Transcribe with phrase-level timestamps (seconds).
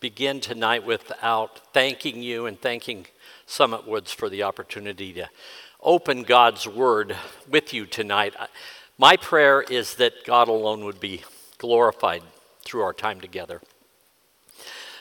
[0.00, 3.06] begin tonight without thanking you and thanking
[3.44, 5.28] Summit Woods for the opportunity to
[5.82, 7.14] open God's Word
[7.46, 8.34] with you tonight.
[8.96, 11.22] My prayer is that God alone would be
[11.58, 12.22] glorified
[12.64, 13.60] through our time together.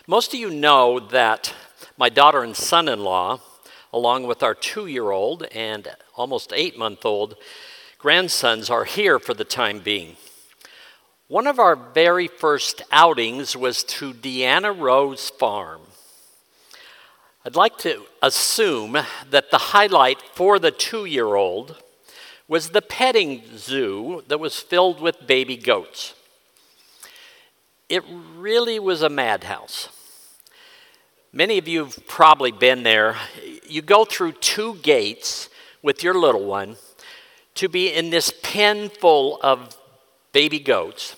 [0.05, 1.53] Most of you know that
[1.97, 3.39] my daughter and son in law,
[3.93, 7.35] along with our two year old and almost eight month old
[7.99, 10.17] grandsons, are here for the time being.
[11.29, 15.81] One of our very first outings was to Deanna Rose Farm.
[17.45, 18.97] I'd like to assume
[19.29, 21.83] that the highlight for the two year old
[22.47, 26.15] was the petting zoo that was filled with baby goats.
[27.89, 28.03] It
[28.35, 29.89] really was a madhouse.
[31.31, 33.17] Many of you have probably been there.
[33.67, 35.47] You go through two gates
[35.83, 36.77] with your little one
[37.53, 39.75] to be in this pen full of
[40.31, 41.15] baby goats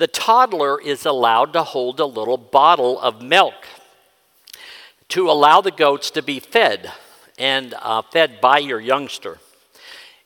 [0.00, 3.66] the toddler is allowed to hold a little bottle of milk
[5.08, 6.90] to allow the goats to be fed
[7.38, 9.40] and uh, fed by your youngster.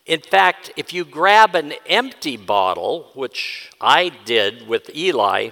[0.06, 5.50] In fact, if you grab an empty bottle, which I did with Eli,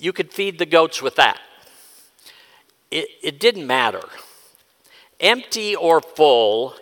[0.00, 1.38] you could feed the goats with that.
[2.90, 4.02] It, it didn't matter.
[5.20, 6.74] Empty or full,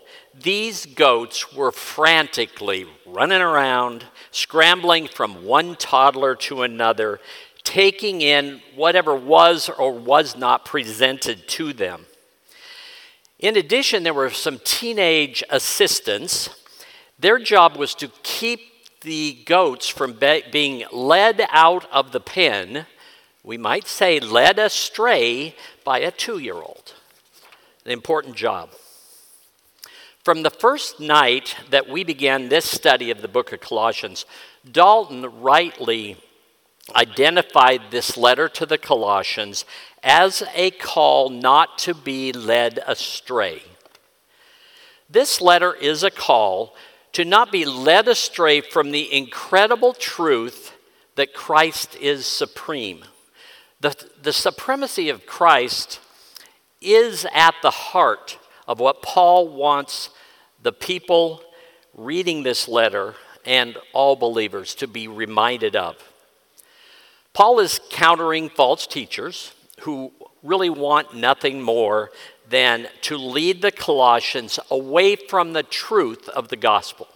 [0.42, 7.20] these goats were frantically running around, scrambling from one toddler to another,
[7.62, 12.06] taking in whatever was or was not presented to them.
[13.38, 16.50] In addition, there were some teenage assistants.
[17.18, 18.60] Their job was to keep
[19.02, 22.86] the goats from be- being led out of the pen,
[23.42, 26.94] we might say led astray by a two year old.
[27.84, 28.70] An important job.
[30.24, 34.24] From the first night that we began this study of the book of Colossians,
[34.70, 36.16] Dalton rightly
[36.96, 39.66] identified this letter to the Colossians
[40.02, 43.64] as a call not to be led astray.
[45.10, 46.74] This letter is a call
[47.12, 50.72] to not be led astray from the incredible truth
[51.16, 53.04] that Christ is supreme.
[53.80, 56.00] The, the supremacy of Christ
[56.80, 60.10] is at the heart of what Paul wants
[60.62, 61.42] the people
[61.94, 63.14] reading this letter
[63.44, 65.96] and all believers to be reminded of.
[67.32, 72.10] Paul is countering false teachers who really want nothing more
[72.48, 77.08] than to lead the Colossians away from the truth of the gospel.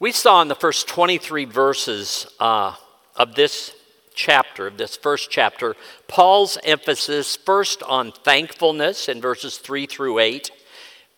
[0.00, 2.74] We saw in the first 23 verses uh,
[3.16, 3.72] of this
[4.14, 5.76] chapter, of this first chapter,
[6.08, 10.50] Paul's emphasis first on thankfulness in verses 3 through 8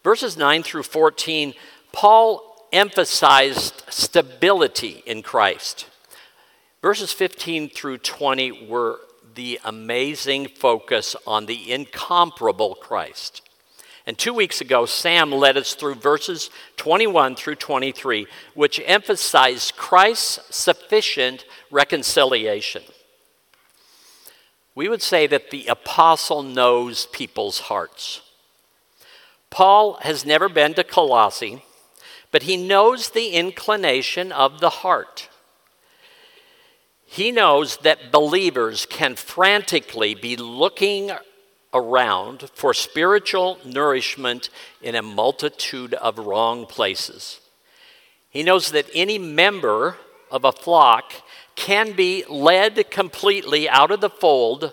[0.06, 1.52] Verses 9 through 14,
[1.90, 5.88] Paul emphasized stability in Christ.
[6.80, 9.00] Verses 15 through 20 were
[9.34, 13.45] the amazing focus on the incomparable Christ.
[14.06, 20.54] And two weeks ago, Sam led us through verses 21 through 23, which emphasized Christ's
[20.56, 22.82] sufficient reconciliation.
[24.76, 28.20] We would say that the apostle knows people's hearts.
[29.50, 31.64] Paul has never been to Colossae,
[32.30, 35.28] but he knows the inclination of the heart.
[37.06, 41.10] He knows that believers can frantically be looking
[41.72, 44.48] around for spiritual nourishment
[44.80, 47.40] in a multitude of wrong places.
[48.30, 49.96] He knows that any member
[50.30, 51.12] of a flock
[51.54, 54.72] can be led completely out of the fold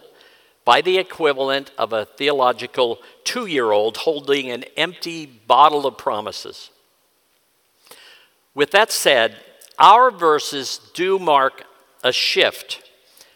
[0.65, 6.69] by the equivalent of a theological two year old holding an empty bottle of promises.
[8.53, 9.35] With that said,
[9.79, 11.63] our verses do mark
[12.03, 12.83] a shift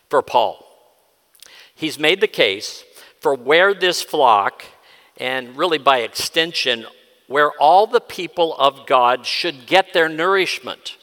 [0.10, 0.64] for Paul.
[1.74, 2.84] He's made the case
[3.20, 4.64] for where this flock,
[5.18, 6.86] and really by extension,
[7.28, 10.98] where all the people of God should get their nourishment.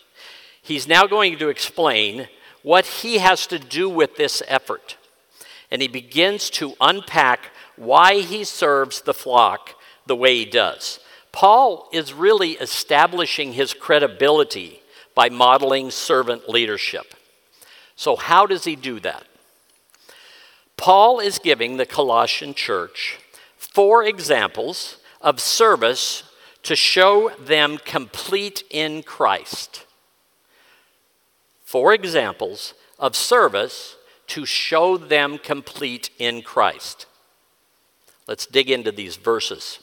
[0.62, 2.28] He's now going to explain
[2.62, 4.96] what he has to do with this effort
[5.74, 9.70] and he begins to unpack why he serves the flock
[10.06, 11.00] the way he does.
[11.32, 14.82] Paul is really establishing his credibility
[15.16, 17.14] by modeling servant leadership.
[17.96, 19.24] So, how does he do that?
[20.84, 23.18] Paul is giving the Colossian church
[23.56, 26.24] four examples of service
[26.62, 29.86] to show them complete in Christ.
[31.64, 33.96] Four examples of service
[34.26, 37.06] to show them complete in Christ.
[38.28, 39.78] Let's dig into these verses.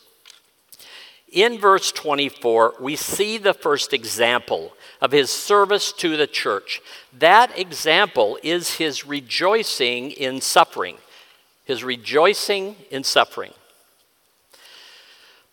[1.32, 6.82] In verse 24, we see the first example of his service to the church.
[7.18, 10.98] That example is his rejoicing in suffering.
[11.64, 13.54] His rejoicing in suffering.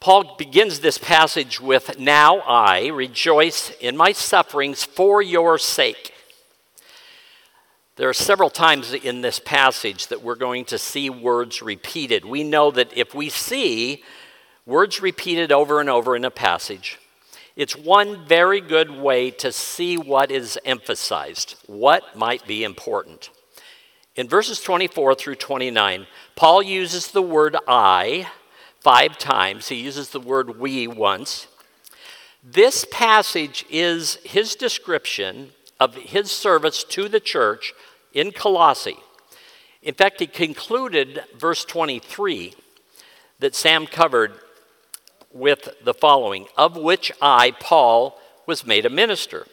[0.01, 6.13] Paul begins this passage with, Now I rejoice in my sufferings for your sake.
[7.95, 12.25] There are several times in this passage that we're going to see words repeated.
[12.25, 14.05] We know that if we see
[14.69, 16.99] words repeated over and over in a passage,
[17.57, 23.31] it's one very good way to see what is emphasized, what might be important.
[24.15, 26.07] In verses 24 through 29,
[26.37, 28.29] Paul uses the word I
[28.81, 29.69] five times.
[29.69, 31.49] He uses the word we once.
[32.45, 37.73] This passage is his description of his service to the church
[38.13, 38.99] in Colossae.
[39.83, 42.53] In fact, he concluded verse 23
[43.39, 44.35] that Sam covered
[45.39, 49.47] with the following Of which I, Paul, was made a minister.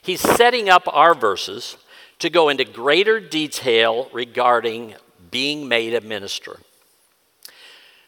[0.00, 1.76] He's setting up our verses
[2.18, 4.94] to go into greater detail regarding
[5.30, 6.58] being made a minister.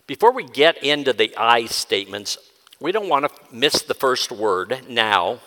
[0.07, 2.39] Before we get into the I statements,
[2.81, 5.41] we don't want to miss the first word now.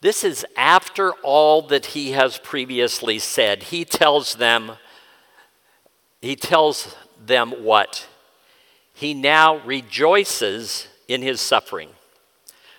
[0.00, 3.64] This is after all that he has previously said.
[3.64, 4.72] He tells them,
[6.20, 6.94] he tells
[7.24, 8.06] them what?
[8.94, 11.90] He now rejoices in his suffering.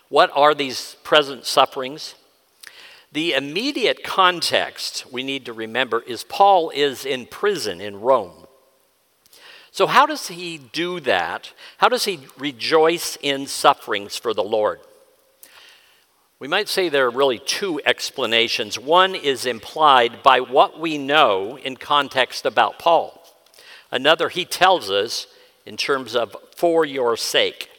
[0.09, 2.15] What are these present sufferings?
[3.11, 8.47] The immediate context we need to remember is Paul is in prison in Rome.
[9.71, 11.51] So, how does he do that?
[11.77, 14.79] How does he rejoice in sufferings for the Lord?
[16.39, 18.79] We might say there are really two explanations.
[18.79, 23.21] One is implied by what we know in context about Paul.
[23.91, 25.27] Another, he tells us
[25.65, 27.69] in terms of for your sake.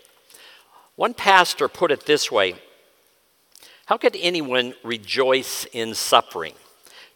[0.96, 2.54] One pastor put it this way
[3.86, 6.54] How could anyone rejoice in suffering?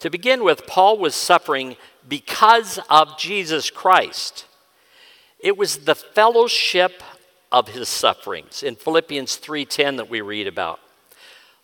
[0.01, 1.77] To begin with, Paul was suffering
[2.09, 4.47] because of Jesus Christ.
[5.39, 7.03] It was the fellowship
[7.53, 10.81] of his sufferings in Philippians 3:10 that we read about.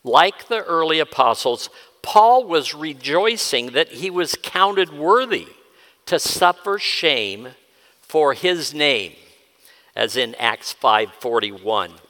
[0.02, 1.68] Like the early apostles,
[2.02, 5.48] Paul was rejoicing that he was counted worthy
[6.06, 7.54] to suffer shame
[8.16, 9.12] for his name,
[9.94, 12.00] as in Acts 5:41.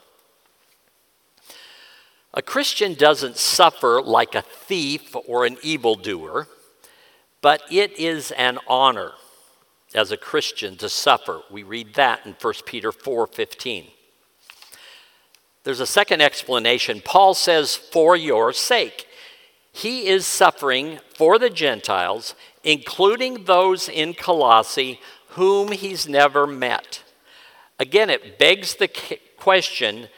[2.33, 6.47] A Christian doesn't suffer like a thief or an evildoer,
[7.41, 9.15] but it is an honor
[9.97, 11.43] as a Christian to suffer.
[11.51, 13.91] We read that in 1 Peter 4:15.
[15.65, 17.01] There's a second explanation.
[17.01, 19.09] Paul says, "For your sake."
[19.73, 25.01] He is suffering for the Gentiles, including those in Colossae
[25.37, 27.03] whom he's never met.
[27.79, 28.89] Again, it begs the
[29.37, 30.09] question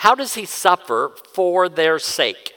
[0.00, 2.52] how does he suffer for their sake?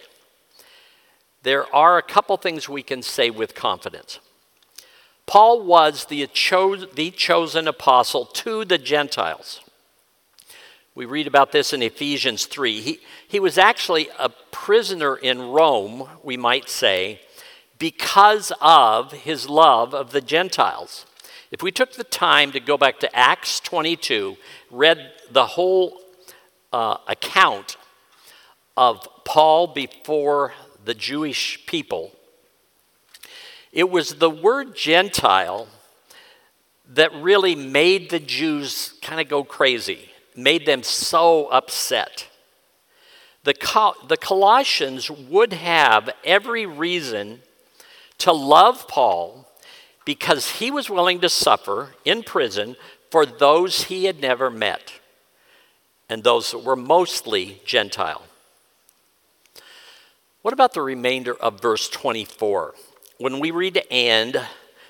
[1.44, 4.19] There are a couple things we can say with confidence.
[5.25, 9.62] Paul was the, cho- the chosen apostle to the Gentiles.
[10.95, 12.81] We read about this in Ephesians 3.
[12.81, 17.22] He, he was actually a prisoner in Rome, we might say,
[17.77, 21.06] because of his love of the Gentiles.
[21.51, 24.38] If we took the time to go back to Acts 22,
[24.69, 26.00] read the whole
[26.72, 27.75] uh, account
[28.78, 30.54] of Paul before
[30.86, 32.12] the Jewish people,
[33.72, 35.68] it was the word Gentile
[36.94, 42.27] that really made the Jews kind of go crazy, made them so upset.
[43.44, 47.41] The, Col- the Colossians would have every reason
[48.20, 49.49] to love Paul
[50.10, 52.75] because he was willing to suffer in prison
[53.12, 54.92] for those he had never met,
[56.10, 58.24] and those were mostly Gentile.
[60.42, 62.74] What about the remainder of verse 24?
[63.20, 64.42] when we read and,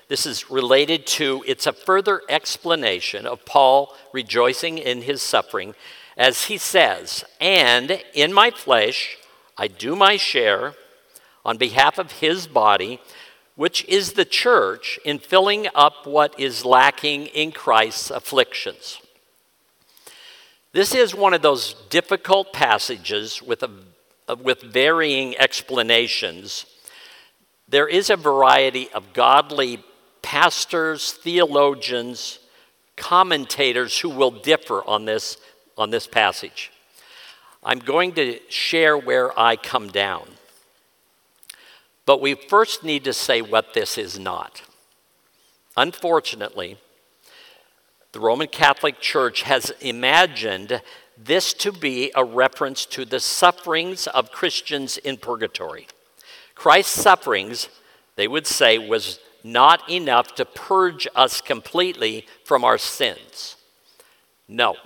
[0.08, 5.74] this is related to, it's a further explanation of Paul rejoicing in his suffering,
[6.16, 9.18] as he says, And in my flesh
[9.58, 10.72] I do my share
[11.44, 13.02] on behalf of his body,
[13.60, 18.98] which is the church, in filling up what is lacking in Christ's afflictions.
[20.72, 26.64] This is one of those difficult passages with, a, with varying explanations
[27.70, 29.82] there is a variety of godly
[30.22, 32.40] pastors, theologians,
[32.96, 35.36] commentators who will differ on this,
[35.78, 36.72] on this passage.
[37.62, 40.26] I'm going to share where I come down.
[42.06, 44.62] But we first need to say what this is not.
[45.76, 46.78] Unfortunately,
[48.12, 50.82] the Roman Catholic Church has imagined
[51.16, 55.86] this to be a reference to the sufferings of Christians in purgatory.
[56.54, 57.68] Christ's sufferings,
[58.16, 63.56] they would say, was not enough to purge us completely from our sins.
[64.48, 64.76] No.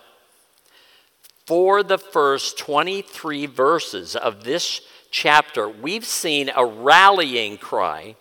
[1.46, 4.80] For the first 23 verses of this
[5.14, 8.16] chapter, we've seen a rallying cry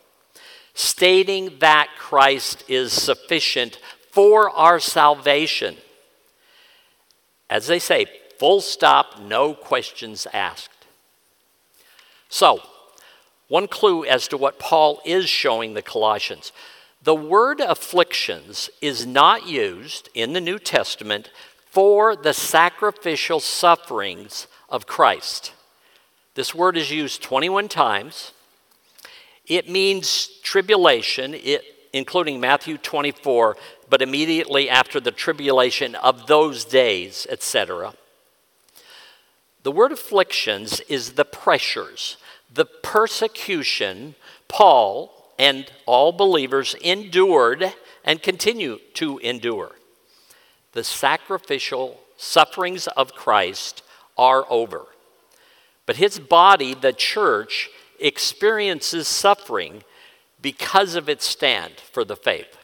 [0.75, 3.79] stating that Christ is sufficient
[4.11, 5.75] for our salvation.
[7.49, 8.05] As they say,
[8.37, 10.85] full stop, no questions asked.
[12.29, 12.61] So,
[13.47, 16.51] one clue as to what Paul is showing the Colossians.
[17.01, 21.31] The word afflictions is not used in the New Testament
[21.65, 25.53] for the sacrificial sufferings of Christ.
[26.35, 28.31] This word is used 21 times.
[29.45, 33.55] It means tribulation, it, including Matthew 24,
[33.89, 37.93] but immediately after the tribulation of those days, etc.
[39.61, 42.17] The word afflictions is the pressures,
[42.51, 44.15] the persecution
[44.47, 47.73] Paul and all believers endured
[48.03, 49.71] and continue to endure.
[50.73, 53.83] The sacrificial sufferings of Christ
[54.17, 54.85] are over.
[55.85, 59.83] But his body, the church, experiences suffering
[60.41, 62.57] because of its stand for the faith.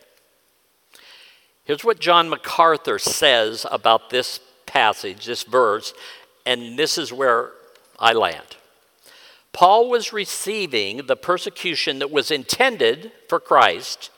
[1.63, 5.93] Here's what John MacArthur says about this passage, this verse,
[6.45, 7.51] and this is where
[7.99, 8.57] I land.
[9.53, 14.09] Paul was receiving the persecution that was intended for Christ.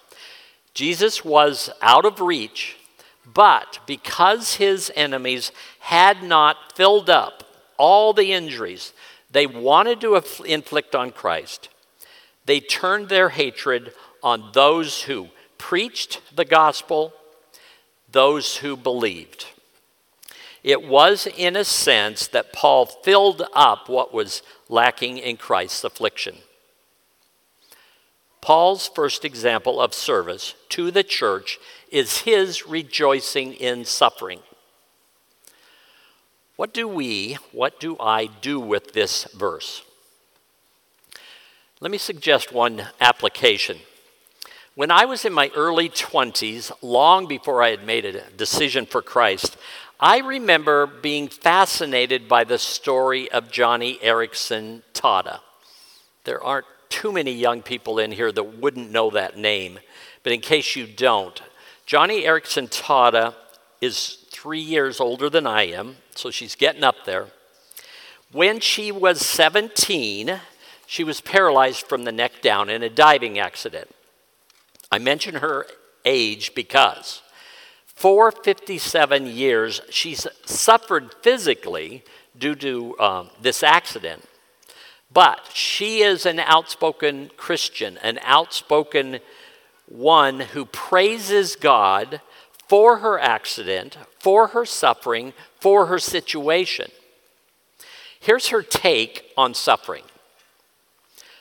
[0.74, 2.78] Jesus was out of reach,
[3.26, 7.44] but because his enemies had not filled up
[7.82, 8.94] all the injuries
[9.32, 11.70] they wanted to inflict on Christ,
[12.46, 17.12] they turned their hatred on those who preached the gospel,
[18.12, 19.48] those who believed.
[20.64, 26.38] It was, in a sense, that Paul filled up what was lacking in Christ's affliction.
[28.42, 31.58] Paul's first example of service to the church
[31.92, 34.42] is his rejoicing in suffering.
[36.62, 39.82] What do we, what do I do with this verse?
[41.80, 43.80] Let me suggest one application.
[44.76, 49.02] When I was in my early 20s, long before I had made a decision for
[49.02, 49.58] Christ,
[50.00, 55.40] I remember being fascinated by the story of Joni Eareckson Tada.
[56.26, 59.80] There aren't too many young people in here that wouldn't know that name,
[60.22, 61.42] but in case you don't,
[61.88, 63.34] Joni Eareckson Tada
[63.82, 67.28] is three years older than I am, so she's getting up there.
[68.32, 70.42] When she was 17,
[70.88, 73.92] she was paralyzed from the neck down in a diving accident.
[74.92, 75.68] I mention her
[76.06, 77.22] age because
[77.86, 82.04] for 57 years she's suffered physically
[82.36, 84.24] due to um, this accident.
[85.14, 89.20] But she is an outspoken Christian, an outspoken
[89.86, 92.22] one who praises God
[92.72, 96.90] for her accident, for her suffering, for her situation.
[98.18, 100.04] Here's her take on suffering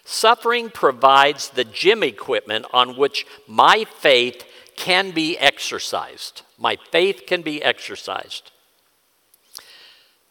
[0.05, 4.45] Suffering provides the gym equipment on which my faith
[4.75, 6.43] can be exercised.
[6.59, 8.51] My faith can be exercised.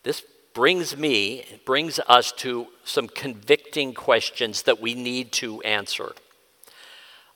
[0.04, 0.22] This
[0.54, 6.12] brings me, brings us to some convicting questions that we need to answer.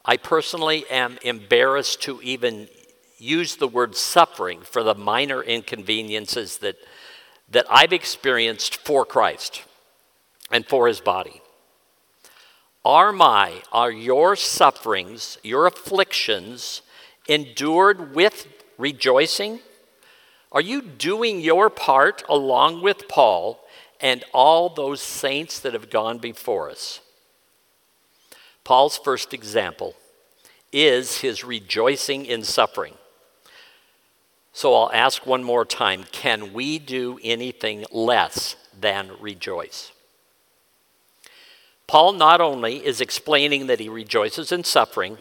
[0.03, 2.67] I personally am embarrassed to even
[3.23, 6.75] use the word suffering for the minor inconveniences that,
[7.49, 9.63] that I've experienced for Christ
[10.51, 11.41] and for his body.
[12.85, 16.81] Are my, are your sufferings, your afflictions
[17.29, 19.59] endured with rejoicing?
[20.51, 23.59] Are you doing your part along with Paul
[24.01, 26.99] and all those saints that have gone before us?
[28.65, 29.95] Paul's first example
[30.73, 32.95] is his rejoicing in suffering.
[34.53, 39.91] So I'll ask one more time can we do anything less than rejoice?
[41.87, 45.17] Paul not only is explaining that he rejoices in suffering,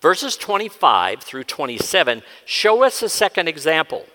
[0.00, 4.06] verses 25 through 27 show us a second example.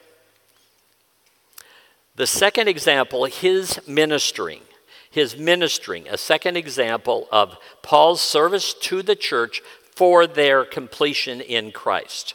[2.15, 4.61] The second example, his ministering.
[5.09, 9.61] His ministering, a second example of Paul's service to the church
[9.93, 12.33] for their completion in Christ.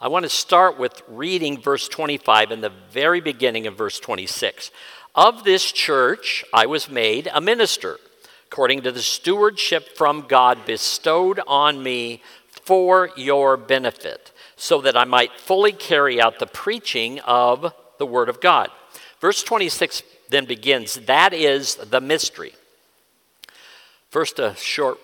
[0.00, 4.70] I want to start with reading verse 25 in the very beginning of verse 26.
[5.16, 7.98] Of this church I was made a minister,
[8.46, 15.04] according to the stewardship from God bestowed on me for your benefit, so that I
[15.04, 18.70] might fully carry out the preaching of the Word of God.
[19.20, 22.52] Verse 26 then begins, that is the mystery.
[24.10, 24.98] First, a short,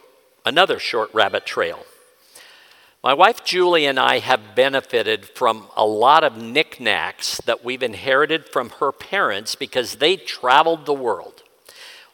[0.47, 1.85] another short rabbit trail.
[3.05, 8.49] My wife Julie and I have benefited from a lot of knickknacks that we've inherited
[8.49, 11.43] from her parents because they traveled the world.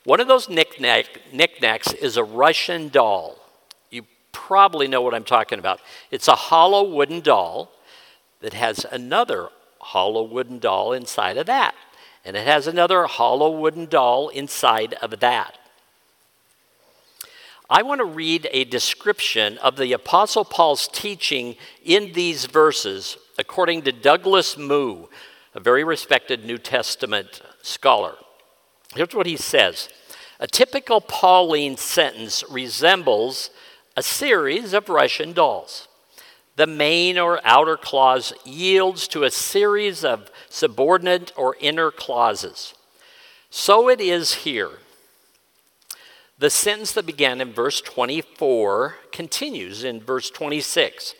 [0.03, 3.39] One of those knickknack, knickknacks is a Russian doll.
[3.93, 5.79] You probably know what I'm talking about.
[6.11, 7.71] It's a hollow wooden doll
[8.41, 11.77] that has another hollow wooden doll inside of that.
[12.25, 15.57] And it has another hollow wooden doll inside of that.
[17.73, 23.83] I want to read a description of the Apostle Paul's teaching in these verses, according
[23.83, 25.07] to Douglas Moo,
[25.55, 28.17] a very respected New Testament scholar.
[28.97, 29.89] Here's what he says
[30.41, 33.51] A typical Pauline sentence resembles
[33.97, 35.87] a series of Russian dolls.
[36.57, 42.75] The main or outer clause yields to a series of subordinate or inner clauses.
[43.49, 44.80] So it is here.
[46.41, 51.15] The sentence that began in verse 24 continues in verse 26.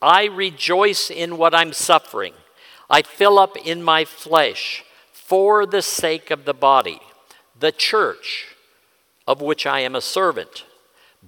[0.00, 2.34] I rejoice in what I'm suffering.
[2.88, 7.00] I fill up in my flesh for the sake of the body,
[7.58, 8.54] the church,
[9.26, 10.64] of which I am a servant,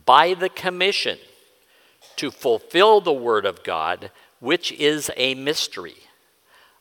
[0.05, 1.19] by the commission
[2.15, 5.97] to fulfill the word of God, which is a mystery.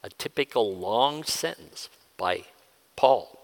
[0.04, 2.44] A typical long sentence by
[2.96, 3.35] Paul.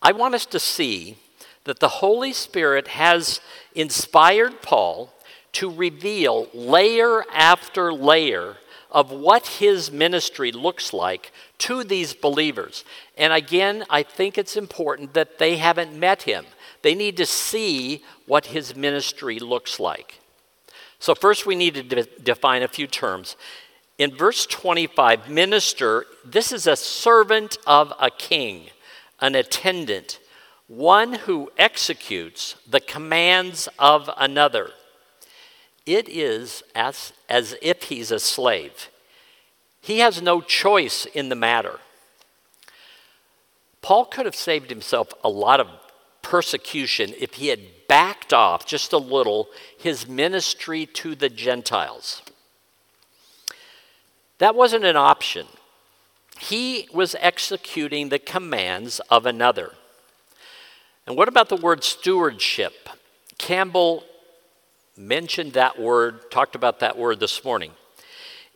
[0.00, 1.16] I want us to see
[1.64, 3.40] that the Holy Spirit has
[3.74, 5.12] inspired Paul
[5.52, 8.56] to reveal layer after layer
[8.90, 12.84] of what his ministry looks like to these believers.
[13.16, 16.46] And again, I think it's important that they haven't met him.
[16.82, 20.20] They need to see what his ministry looks like.
[21.00, 23.36] So, first, we need to de- define a few terms.
[23.98, 28.70] In verse 25, minister, this is a servant of a king
[29.20, 30.18] an attendant,
[30.66, 34.70] one who executes the commands of another.
[35.86, 38.90] It is as, as if he's a slave.
[39.80, 41.80] He has no choice in the matter.
[43.80, 45.68] Paul could have saved himself a lot of
[46.20, 52.20] persecution if he had backed off just a little his ministry to the Gentiles.
[54.36, 55.46] That wasn't an option.
[56.40, 59.72] He was executing the commands of another.
[61.06, 62.88] And what about the word stewardship?
[63.38, 64.04] Campbell
[64.96, 67.72] mentioned that word, talked about that word this morning.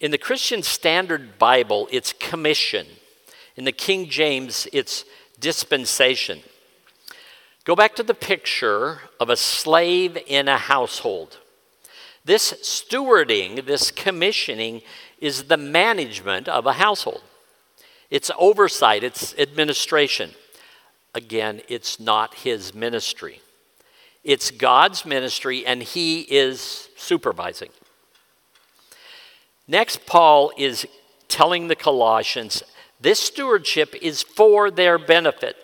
[0.00, 2.86] In the Christian Standard Bible, it's commission.
[3.56, 5.04] In the King James, it's
[5.38, 6.40] dispensation.
[7.64, 11.38] Go back to the picture of a slave in a household.
[12.24, 14.82] This stewarding, this commissioning,
[15.20, 17.22] is the management of a household.
[18.12, 20.32] It's oversight, it's administration.
[21.14, 23.40] Again, it's not his ministry.
[24.22, 27.70] It's God's ministry, and he is supervising.
[29.66, 30.86] Next, Paul is
[31.28, 32.62] telling the Colossians
[33.00, 35.56] this stewardship is for their benefit.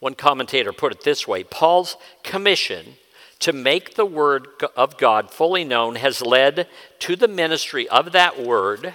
[0.00, 2.96] One commentator put it this way Paul's commission
[3.38, 6.66] to make the word of God fully known has led
[6.98, 8.94] to the ministry of that word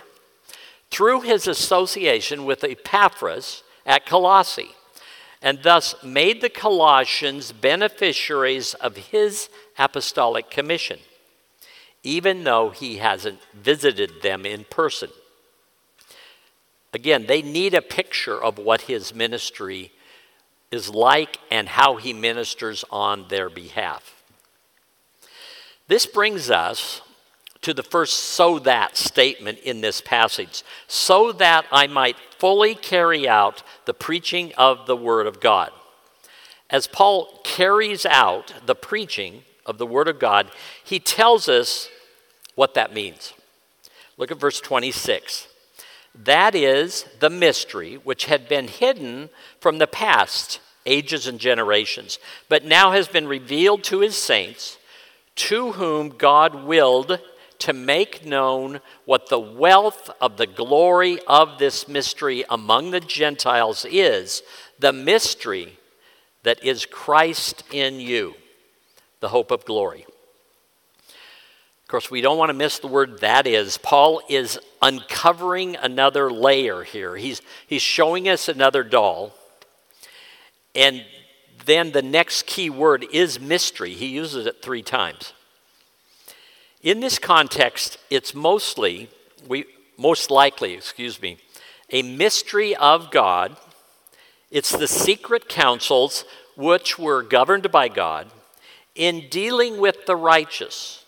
[0.92, 4.76] through his association with Epaphras at Colossae,
[5.42, 11.00] and thus made the Colossians beneficiaries of his apostolic commission,
[12.04, 15.10] even though he hasn't visited them in person.
[16.94, 19.92] Again, they need a picture of what his ministry
[20.72, 24.24] is like and how he ministers on their behalf.
[25.88, 27.02] This brings us
[27.62, 33.28] to the first so that statement in this passage, so that I might fully carry
[33.28, 35.72] out the preaching of the Word of God.
[36.70, 40.52] As Paul carries out the preaching of the Word of God,
[40.84, 41.90] he tells us
[42.56, 43.34] what that means.
[44.18, 45.48] Look at verse 26.
[46.16, 52.66] That is the mystery which had been hidden from the past ages and generations, but
[52.66, 54.78] now has been revealed to his saints,
[55.36, 57.20] to whom God willed
[57.60, 63.86] to make known what the wealth of the glory of this mystery among the Gentiles
[63.90, 64.42] is
[64.80, 65.78] the mystery
[66.44, 68.34] that is Christ in you,
[69.20, 70.06] the hope of glory.
[71.10, 73.78] Of course, we don't want to miss the word that is.
[73.78, 77.18] Paul is uncovering another layer here.
[77.18, 79.34] He's, he's showing us another doll.
[80.76, 81.04] And
[81.66, 83.94] then the next key word is mystery.
[83.94, 85.34] He uses it three times.
[86.82, 89.10] In this context, it's mostly,
[89.48, 89.66] we,
[89.98, 91.38] most likely, excuse me,
[91.90, 93.58] a mystery of God.
[94.50, 96.24] It's the secret counsels
[96.56, 98.32] which were governed by God
[98.96, 101.04] in dealing with the righteous,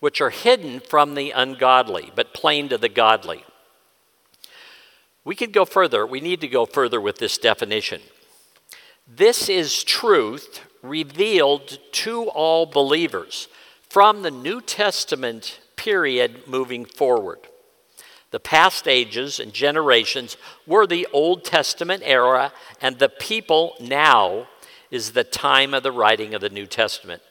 [0.00, 3.44] which are hidden from the ungodly, but plain to the godly.
[5.24, 6.06] We could go further.
[6.06, 8.00] We need to go further with this definition.
[9.08, 13.48] This is truth revealed to all believers
[13.94, 17.38] from the New Testament period moving forward.
[18.32, 24.48] The past ages and generations were the Old Testament era, and the people now
[24.90, 27.22] is the time of the writing of the New Testament.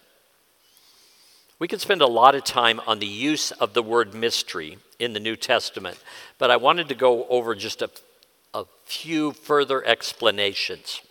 [1.59, 5.11] We could spend a lot of time on the use of the word mystery in
[5.11, 5.97] the New Testament,
[6.37, 7.89] but I wanted to go over just a,
[8.53, 11.01] a few further explanations.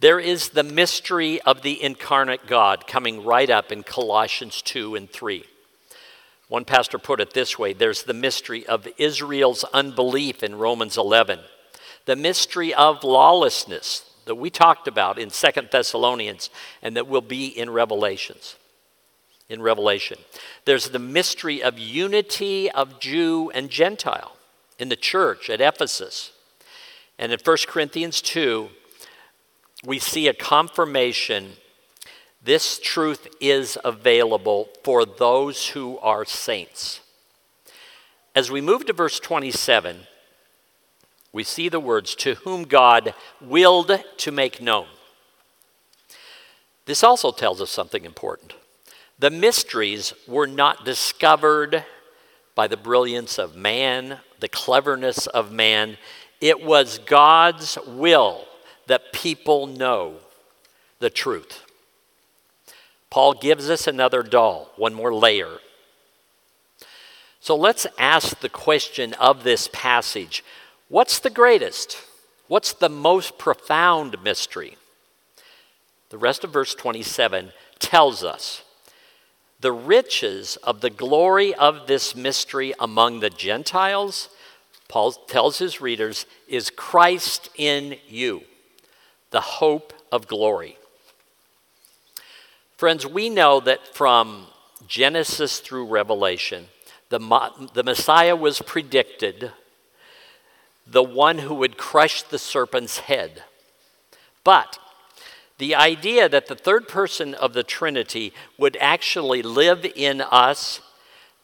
[0.00, 5.10] There is the mystery of the incarnate God coming right up in Colossians 2 and
[5.10, 5.44] 3.
[6.48, 11.40] One pastor put it this way there's the mystery of Israel's unbelief in Romans 11,
[12.06, 16.50] the mystery of lawlessness that we talked about in Second Thessalonians
[16.82, 18.56] and that will be in Revelations.
[19.50, 20.18] In Revelation,
[20.64, 24.36] there's the mystery of unity of Jew and Gentile
[24.78, 26.32] in the church at Ephesus.
[27.18, 28.70] And in 1 Corinthians 2,
[29.84, 31.52] we see a confirmation
[32.44, 37.00] this truth is available for those who are saints.
[38.34, 40.00] As we move to verse 27,
[41.32, 44.86] we see the words, to whom God willed to make known.
[46.84, 48.52] This also tells us something important.
[49.18, 51.86] The mysteries were not discovered
[52.54, 55.96] by the brilliance of man, the cleverness of man.
[56.42, 58.46] It was God's will
[58.86, 60.16] that people know
[60.98, 61.64] the truth.
[63.10, 65.58] Paul gives us another doll, one more layer.
[67.40, 70.42] So let's ask the question of this passage
[70.88, 71.98] what's the greatest?
[72.48, 74.76] What's the most profound mystery?
[76.10, 78.62] The rest of verse 27 tells us
[79.60, 84.28] the riches of the glory of this mystery among the Gentiles,
[84.88, 88.42] Paul tells his readers, is Christ in you
[89.34, 90.78] the hope of glory.
[92.76, 94.46] Friends, we know that from
[94.86, 96.68] Genesis through Revelation,
[97.08, 97.18] the,
[97.74, 99.50] the Messiah was predicted,
[100.86, 103.42] the one who would crush the serpent's head.
[104.44, 104.78] But
[105.58, 110.80] the idea that the third person of the Trinity would actually live in us,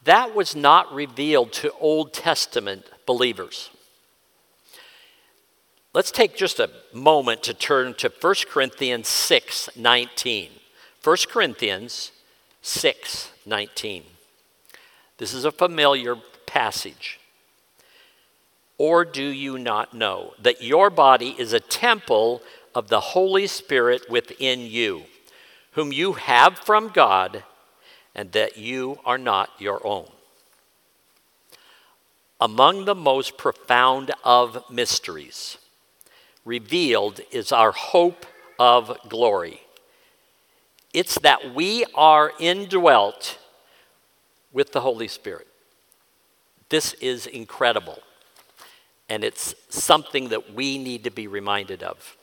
[0.05, 3.69] that was not revealed to Old Testament believers.
[5.93, 10.49] Let's take just a moment to turn to 1 Corinthians 6 19.
[11.03, 12.13] 1 Corinthians
[12.61, 14.03] 6 19.
[15.17, 17.19] This is a familiar passage.
[18.77, 22.41] Or do you not know that your body is a temple
[22.73, 25.03] of the Holy Spirit within you,
[25.73, 27.43] whom you have from God,
[28.15, 30.07] and that you are not your own?
[32.39, 35.57] Among the most profound of mysteries,
[36.45, 38.25] revealed is our hope
[38.59, 39.61] of glory.
[40.93, 43.39] It's that we are indwelt
[44.51, 45.47] with the Holy Spirit.
[46.69, 47.99] This is incredible,
[49.09, 52.17] and it's something that we need to be reminded of.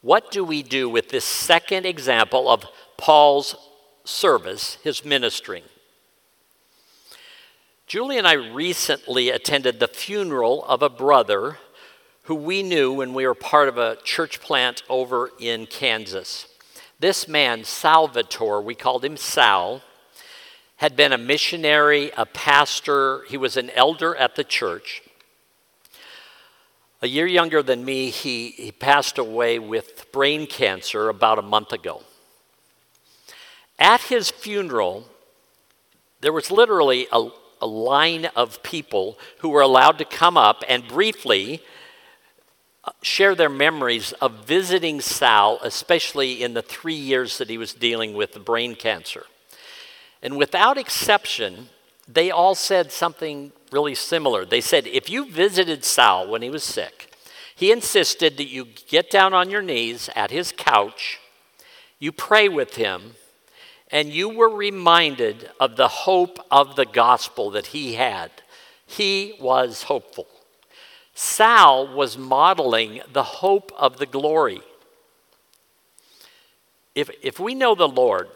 [0.00, 2.64] What do we do with this second example of
[2.96, 3.56] Paul's
[4.04, 5.64] service, his ministering?
[7.86, 11.58] Julie and I recently attended the funeral of a brother
[12.28, 16.46] who we knew when we were part of a church plant over in Kansas.
[17.00, 19.80] This man, Salvatore, we called him Sal,
[20.76, 25.00] had been a missionary, a pastor, he was an elder at the church.
[27.00, 31.72] A year younger than me, he, he passed away with brain cancer about a month
[31.72, 32.02] ago.
[33.78, 35.06] At his funeral,
[36.20, 37.30] there was literally a,
[37.62, 41.62] a line of people who were allowed to come up and briefly
[43.02, 48.14] share their memories of visiting Sal, especially in the three years that he was dealing
[48.14, 49.24] with brain cancer.
[50.22, 51.68] And without exception,
[52.06, 54.44] they all said something really similar.
[54.44, 57.12] They said, if you visited Sal when he was sick,
[57.54, 61.18] he insisted that you get down on your knees at his couch,
[61.98, 63.14] you pray with him,
[63.90, 68.30] and you were reminded of the hope of the gospel that he had.
[68.86, 70.26] He was hopeful.
[71.20, 74.62] Sal was modeling the hope of the glory.
[76.94, 78.28] If, if we know the Lord,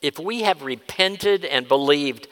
[0.00, 2.28] if we have repented and believed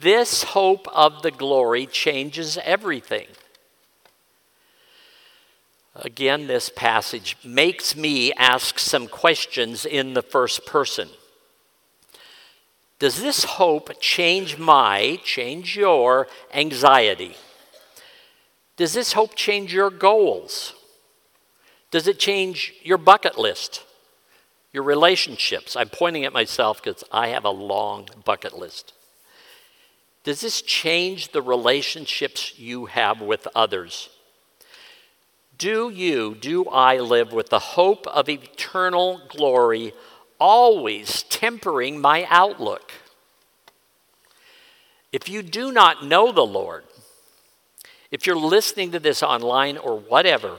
[0.00, 3.26] This hope of the glory changes everything.
[5.94, 11.08] Again, this passage makes me ask some questions in the first person.
[12.98, 17.36] Does this hope change my, change your anxiety?
[18.76, 20.74] Does this hope change your goals?
[21.90, 23.84] Does it change your bucket list,
[24.72, 25.76] your relationships?
[25.76, 28.94] I'm pointing at myself because I have a long bucket list.
[30.24, 34.08] Does this change the relationships you have with others?
[35.58, 39.92] Do you, do I live with the hope of eternal glory
[40.40, 42.92] always tempering my outlook?
[45.12, 46.84] If you do not know the Lord,
[48.12, 50.58] if you're listening to this online or whatever,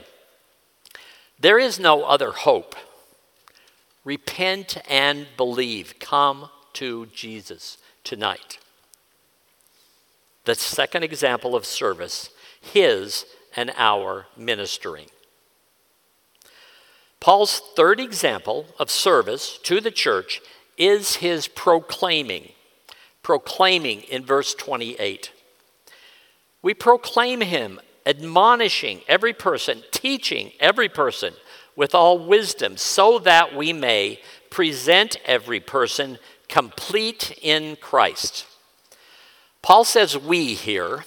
[1.38, 2.74] there is no other hope.
[4.04, 5.94] Repent and believe.
[6.00, 8.58] Come to Jesus tonight.
[10.44, 13.24] The second example of service, his
[13.56, 15.06] and our ministering.
[17.20, 20.42] Paul's third example of service to the church
[20.76, 22.52] is his proclaiming.
[23.22, 25.30] Proclaiming in verse 28.
[26.64, 31.34] We proclaim him, admonishing every person, teaching every person
[31.76, 38.46] with all wisdom, so that we may present every person complete in Christ.
[39.60, 41.04] Paul says we here.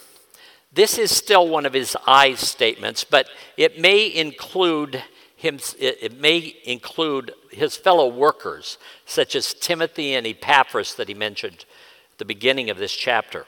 [0.72, 5.04] This is still one of his I statements, but it may include
[5.36, 11.65] him, it may include his fellow workers, such as Timothy and Epaphras that he mentioned
[12.12, 13.48] at the beginning of this chapter.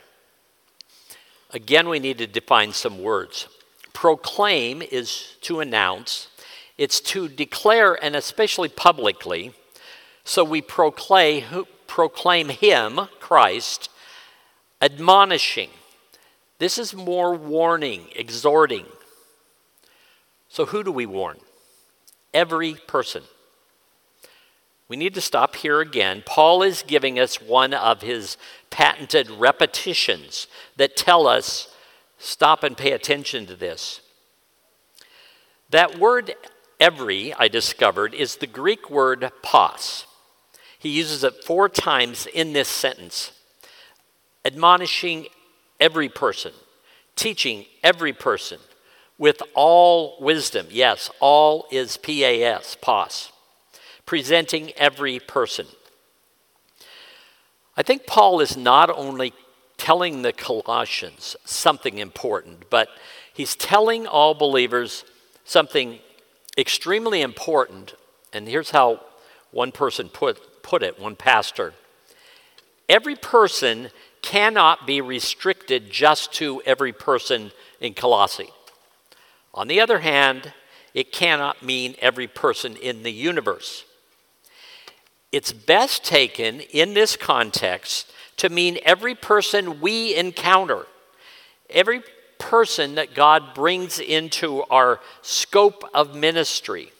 [1.51, 3.47] Again, we need to define some words.
[3.93, 6.27] Proclaim is to announce,
[6.77, 9.53] it's to declare, and especially publicly.
[10.23, 13.89] So we proclaim, proclaim Him, Christ,
[14.81, 15.69] admonishing.
[16.59, 18.85] This is more warning, exhorting.
[20.49, 21.37] So, who do we warn?
[22.33, 23.23] Every person.
[24.89, 26.23] We need to stop here again.
[26.25, 28.37] Paul is giving us one of his
[28.71, 30.47] patented repetitions
[30.77, 31.73] that tell us
[32.17, 34.01] stop and pay attention to this.
[35.69, 36.33] That word
[36.79, 40.07] every, I discovered, is the Greek word pos.
[40.79, 43.31] He uses it four times in this sentence
[44.43, 45.27] admonishing
[45.79, 46.53] every person,
[47.15, 48.57] teaching every person
[49.17, 50.65] with all wisdom.
[50.71, 53.31] Yes, all is P A S, POS.
[54.09, 55.67] Presenting every person.
[57.77, 59.33] I think Paul is not only
[59.77, 62.87] telling the Colossians something important, but
[63.31, 65.05] he's telling all believers
[65.45, 65.99] something
[66.57, 67.93] extremely important.
[68.33, 68.99] And here's how
[69.51, 71.75] one person put, put it, one pastor.
[72.89, 73.89] Every person
[74.23, 78.49] cannot be restricted just to every person in Colossae.
[79.53, 80.51] On the other hand,
[80.95, 83.85] it cannot mean every person in the universe.
[85.31, 90.87] It's best taken in this context to mean every person we encounter,
[91.69, 92.01] every
[92.39, 96.91] person that God brings into our scope of ministry.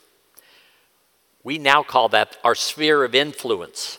[1.43, 3.97] We now call that our sphere of influence.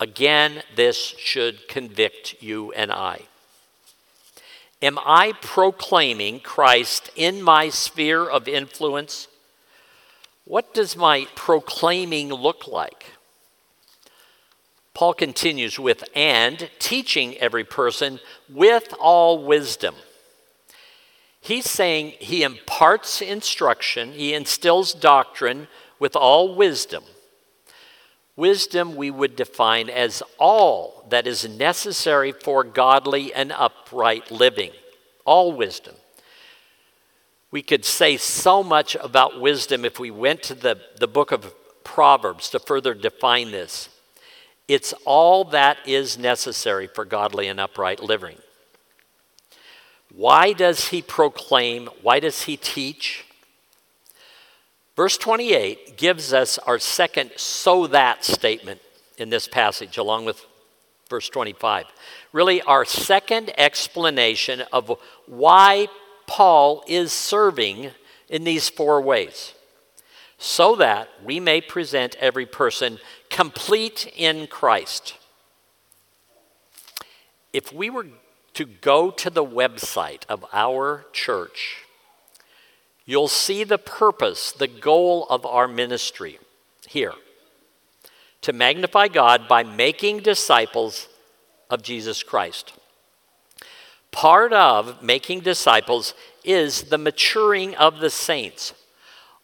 [0.00, 3.20] Again, this should convict you and I.
[4.82, 9.28] Am I proclaiming Christ in my sphere of influence?
[10.44, 13.06] What does my proclaiming look like?
[14.92, 19.94] Paul continues with, and teaching every person with all wisdom.
[21.40, 27.04] He's saying he imparts instruction, he instills doctrine with all wisdom.
[28.36, 34.72] Wisdom we would define as all that is necessary for godly and upright living.
[35.24, 35.94] All wisdom.
[37.54, 41.54] We could say so much about wisdom if we went to the, the book of
[41.84, 43.88] Proverbs to further define this.
[44.66, 48.38] It's all that is necessary for godly and upright living.
[50.12, 51.88] Why does he proclaim?
[52.02, 53.24] Why does he teach?
[54.96, 58.80] Verse 28 gives us our second so that statement
[59.16, 60.44] in this passage, along with
[61.08, 61.84] verse 25.
[62.32, 65.86] Really, our second explanation of why
[66.26, 67.90] Paul is serving
[68.28, 69.54] in these four ways.
[70.38, 72.98] So that we may present every person
[73.30, 75.16] complete in Christ.
[77.52, 78.06] If we were
[78.54, 81.84] to go to the website of our church,
[83.06, 86.38] you'll see the purpose, the goal of our ministry
[86.88, 87.14] here
[88.44, 91.08] to magnify God by making disciples
[91.70, 92.74] of Jesus Christ.
[94.14, 98.72] Part of making disciples is the maturing of the saints.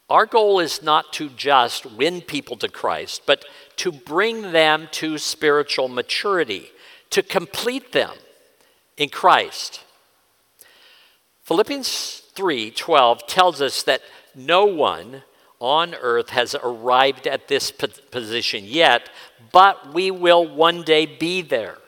[0.09, 3.45] Our goal is not to just win people to Christ, but
[3.79, 6.71] to bring them to spiritual maturity,
[7.11, 8.13] to complete them
[8.97, 9.81] in Christ.
[11.43, 14.03] Philippians 3:12 tells us that
[14.37, 15.25] no one
[15.59, 19.11] on earth has arrived at this position yet,
[19.51, 21.80] but we will one day be there.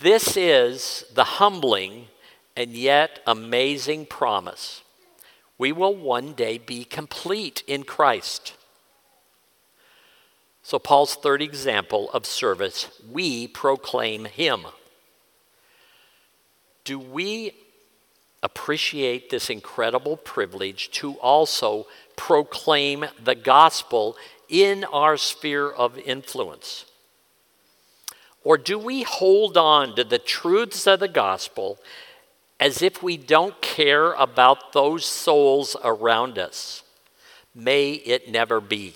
[0.00, 2.08] This is the humbling
[2.56, 4.82] and yet amazing promise.
[5.56, 8.54] We will one day be complete in Christ.
[10.62, 14.62] So, Paul's third example of service we proclaim Him.
[16.84, 17.52] Do we
[18.42, 24.16] appreciate this incredible privilege to also proclaim the gospel
[24.48, 26.84] in our sphere of influence?
[28.44, 31.78] Or do we hold on to the truths of the gospel
[32.60, 36.82] as if we don't care about those souls around us?
[37.54, 38.94] May it never be.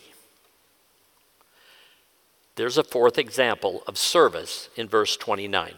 [2.56, 5.74] There's a fourth example of service in verse 29.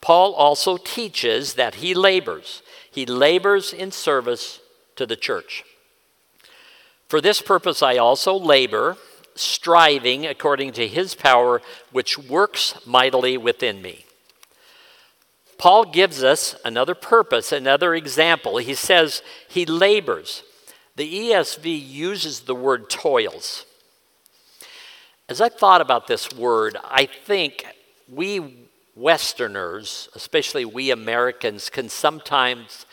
[0.00, 2.62] Paul also teaches that he labors.
[2.90, 4.60] He labors in service
[4.96, 5.64] to the church.
[7.08, 8.96] For this purpose, I also labor
[9.38, 14.04] striving according to his power, which works mightily within me.
[15.58, 18.58] Paul gives us another purpose, another example.
[18.58, 20.44] He says he labors.
[20.96, 23.64] The ESV uses the word toils.
[25.28, 27.66] As I thought about this word, I think
[28.10, 32.84] we Westerners, especially we Americans, can sometimes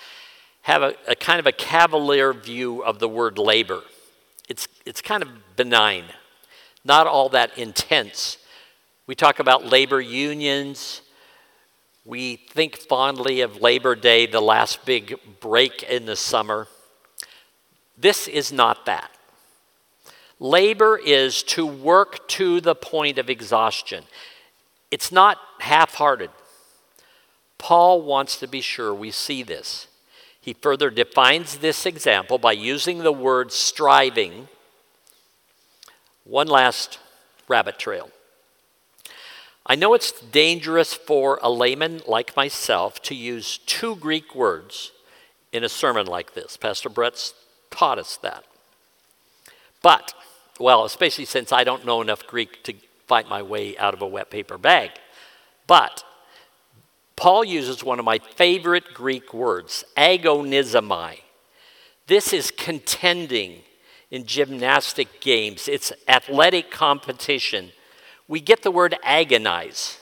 [0.62, 3.82] have a, a kind of a cavalier view of the word labor.
[4.48, 6.06] It's, it's kind of benign
[6.86, 8.38] not all that intense.
[9.08, 11.02] We talk about labor unions.
[12.06, 16.68] We think fondly of Labor Day, the last big break in the summer.
[17.98, 19.12] This is not that.
[20.40, 24.04] Labor is to work to the point of exhaustion.
[24.92, 26.30] It's not half hearted.
[27.58, 29.88] Paul wants to be sure we see this.
[30.40, 34.48] He further defines this example by using the word striving
[36.26, 37.00] one last
[37.48, 38.10] rabbit trail.
[39.66, 44.92] I know it's dangerous for a layman like myself to use two Greek words
[45.52, 46.58] in a sermon like this.
[46.58, 47.34] Pastor Brett's
[47.72, 48.44] taught us that.
[49.82, 50.14] But,
[50.60, 52.74] well, especially since I don't know enough Greek to
[53.08, 54.92] fight my way out of a wet paper bag.
[55.68, 56.04] But
[57.16, 61.20] Paul uses one of my favorite Greek words, agonizomai.
[62.08, 63.62] This is contending
[64.12, 67.72] in gymnastic games, it's athletic competition.
[68.28, 70.00] We get the word agonize.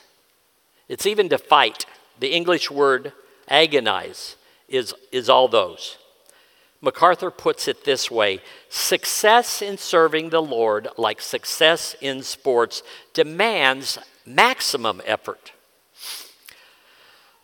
[0.88, 1.86] It's even to fight.
[2.20, 3.14] The English word
[3.48, 4.36] agonize
[4.68, 5.98] is, is all those.
[6.82, 13.98] MacArthur puts it this way success in serving the Lord, like success in sports, demands
[14.26, 15.54] maximum effort.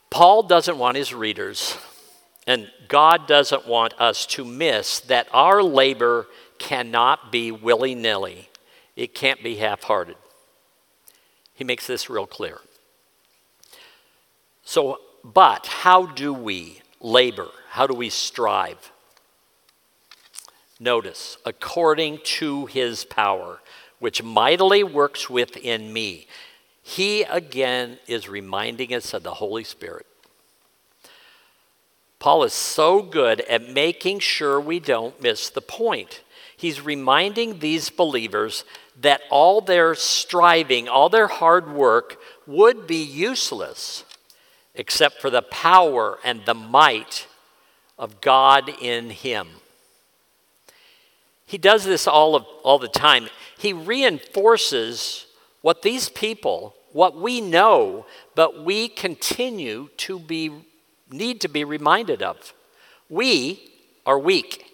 [0.09, 1.77] Paul doesn't want his readers,
[2.47, 6.27] and God doesn't want us to miss that our labor
[6.59, 8.49] cannot be willy nilly,
[8.95, 10.17] it can't be half hearted.
[11.53, 12.59] He makes this real clear.
[14.63, 17.47] So, but how do we labor?
[17.69, 18.91] How do we strive?
[20.79, 23.59] Notice, according to his power,
[23.99, 26.27] which mightily works within me.
[26.81, 30.05] He again is reminding us of the Holy Spirit.
[32.17, 36.21] Paul is so good at making sure we don't miss the point
[36.59, 38.65] he's reminding these believers
[38.99, 44.03] that all their striving, all their hard work would be useless
[44.75, 47.27] except for the power and the might
[47.97, 49.47] of God in him.
[51.45, 53.29] He does this all, of, all the time.
[53.57, 55.27] He reinforces
[55.61, 60.51] what these people, what we know, but we continue to be,
[61.09, 62.53] need to be reminded of.
[63.07, 63.71] We
[64.05, 64.65] are weak,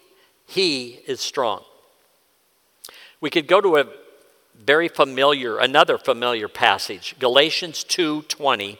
[0.48, 1.64] He is strong.
[3.26, 3.88] We could go to a
[4.54, 8.78] very familiar, another familiar passage, Galatians 2:20.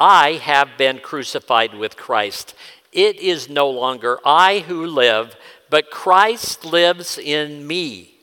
[0.00, 2.56] I have been crucified with Christ.
[2.90, 5.36] It is no longer I who live,
[5.70, 8.16] but Christ lives in me.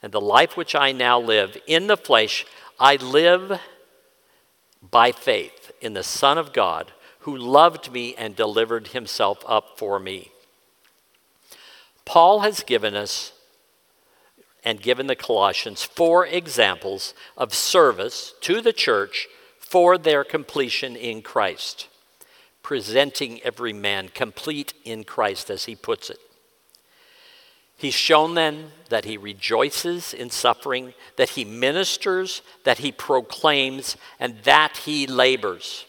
[0.00, 2.46] And the life which I now live in the flesh,
[2.78, 3.60] I live
[4.80, 6.92] by faith in the Son of God
[7.22, 10.30] who loved me and delivered himself up for me.
[12.04, 13.32] Paul has given us
[14.64, 21.20] and given the Colossians four examples of service to the church for their completion in
[21.20, 21.88] Christ,
[22.62, 26.18] presenting every man complete in Christ, as he puts it.
[27.76, 34.38] He's shown then that he rejoices in suffering, that he ministers, that he proclaims, and
[34.44, 35.84] that he labors.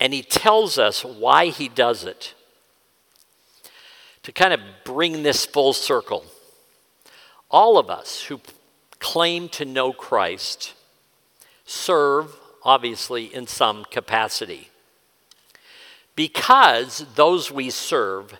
[0.00, 2.34] And he tells us why he does it.
[4.22, 6.24] To kind of bring this full circle,
[7.50, 8.40] all of us who
[8.98, 10.74] claim to know Christ
[11.64, 14.68] serve, obviously, in some capacity.
[16.16, 18.38] Because those we serve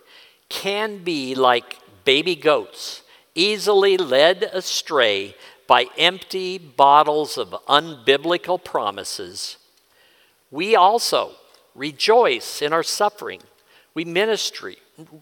[0.48, 3.02] can be like baby goats,
[3.34, 5.34] easily led astray
[5.66, 9.56] by empty bottles of unbiblical promises,
[10.50, 11.32] we also
[11.74, 13.40] rejoice in our suffering.
[13.94, 14.78] We ministry,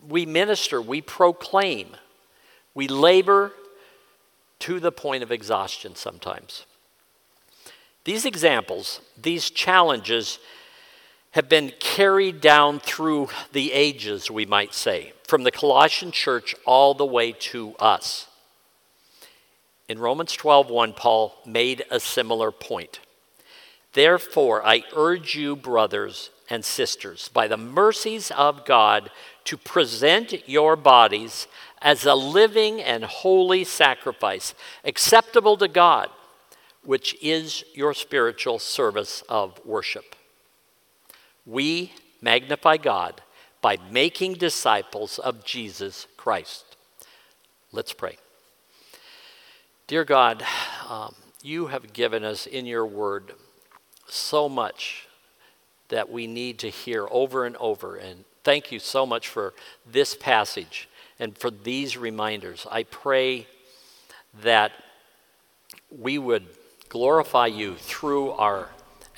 [0.08, 1.88] we minister, we proclaim,
[2.74, 3.52] we labor
[4.60, 6.66] to the point of exhaustion sometimes.
[8.04, 10.38] These examples, these challenges
[11.32, 16.94] have been carried down through the ages, we might say, from the Colossian church all
[16.94, 18.26] the way to us.
[19.88, 23.00] In Romans 12:1 Paul made a similar point.
[23.92, 29.10] Therefore I urge you brothers and sisters by the mercies of God
[29.48, 31.46] to present your bodies
[31.80, 36.10] as a living and holy sacrifice acceptable to God
[36.88, 40.16] which is your spiritual service of worship.
[41.44, 41.92] We
[42.22, 43.20] magnify God
[43.60, 46.76] by making disciples of Jesus Christ.
[47.72, 48.16] Let's pray.
[49.86, 50.42] Dear God,
[50.88, 53.34] um, you have given us in your word
[54.06, 55.08] so much
[55.88, 57.96] that we need to hear over and over.
[57.96, 59.52] And thank you so much for
[59.84, 60.88] this passage
[61.20, 62.66] and for these reminders.
[62.70, 63.46] I pray
[64.42, 64.72] that
[65.90, 66.46] we would
[66.88, 68.70] glorify you through our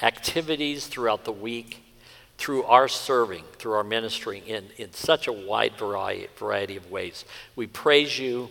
[0.03, 1.85] activities throughout the week
[2.39, 7.25] through our serving, through our ministry in, in such a wide variety, variety of ways.
[7.55, 8.49] We praise you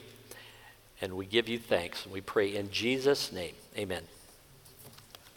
[1.01, 2.05] and we give you thanks.
[2.05, 3.55] And we pray in Jesus' name.
[3.75, 4.03] Amen.